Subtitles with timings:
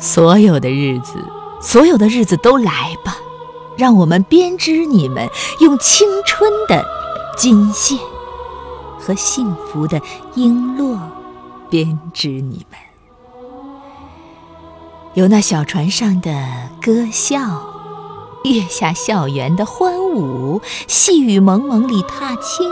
[0.00, 1.22] 所有的日子，
[1.60, 3.18] 所有的日子都来吧，
[3.76, 5.28] 让我们编织你们，
[5.60, 6.84] 用青春的
[7.36, 7.98] 金线
[8.98, 10.00] 和幸福的
[10.34, 10.98] 璎珞
[11.68, 12.78] 编织你们。
[15.12, 16.30] 有那小船上的
[16.80, 17.38] 歌笑，
[18.44, 22.70] 月下校园的欢舞，细雨蒙蒙里踏青，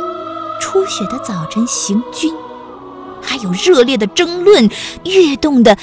[0.60, 2.32] 初雪的早晨行军，
[3.20, 4.70] 还有热烈的争论，
[5.04, 5.76] 跃动的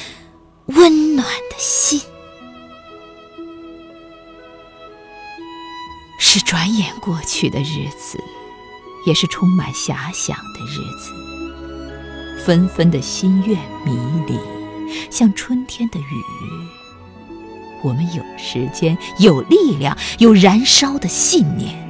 [0.68, 2.02] 温暖的心。
[6.18, 8.22] 是转眼过去的日子，
[9.05, 12.44] 也是充满遐想的日子。
[12.44, 13.98] 纷纷的心愿迷
[14.28, 14.40] 离，
[15.10, 16.04] 像春天的雨。
[17.84, 21.84] 我们有时间，有力量，有燃烧的信念。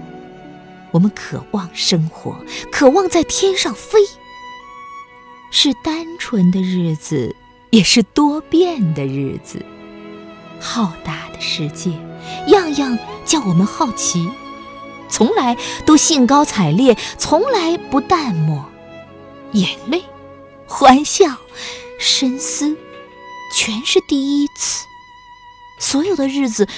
[0.92, 2.38] 我们渴望生活，
[2.72, 4.00] 渴望在天上飞。
[5.52, 7.36] 是单纯的日子，
[7.76, 9.62] 也是多变的日子。
[10.62, 11.92] 浩大的世界，
[12.48, 14.30] 样样叫我们好奇，
[15.10, 18.64] 从来都兴高采烈，从来不淡漠。
[19.52, 20.06] 眼泪、
[20.66, 21.26] 欢笑、
[22.00, 22.78] 深思，
[23.54, 24.86] 全是第一次。
[25.78, 26.70] 所有的日子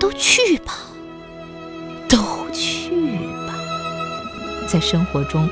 [0.00, 0.74] 都去吧，
[2.08, 2.16] 都
[2.50, 2.88] 去
[3.46, 3.54] 吧。
[4.66, 5.50] 在生活中，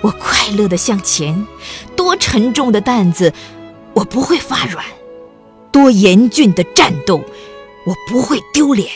[0.00, 1.46] 我快乐的向前。
[1.94, 3.34] 多沉重的担子，
[3.98, 4.84] 我不会发软；
[5.72, 7.20] 多严峻的战斗，
[7.84, 8.88] 我不会丢脸。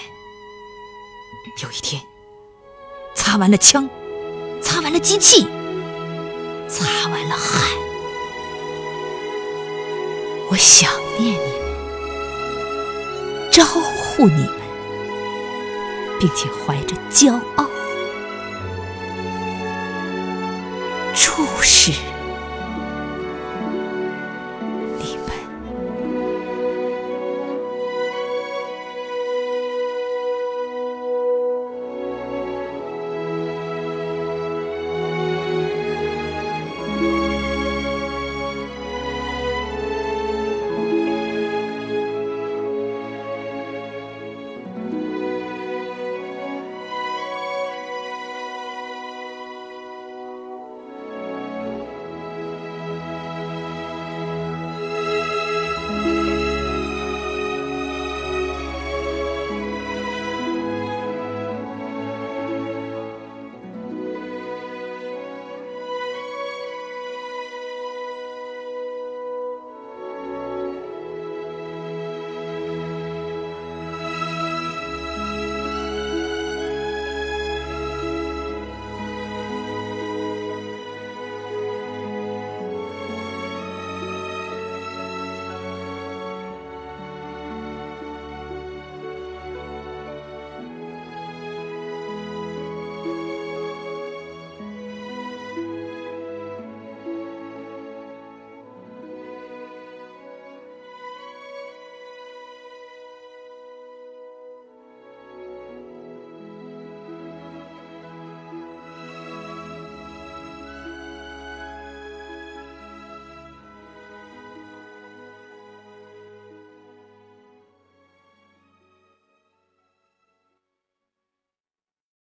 [1.60, 2.00] 有一天，
[3.12, 3.90] 擦完了枪，
[4.60, 5.48] 擦完了机器，
[6.68, 7.68] 擦完了汗，
[10.48, 11.62] 我想念你们。
[13.50, 14.60] 招呼你们，
[16.20, 17.66] 并且怀着骄傲，
[21.12, 21.90] 注视。